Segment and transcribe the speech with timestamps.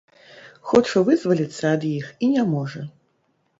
[0.69, 2.81] Хоча вызваліцца ад іх і не можа.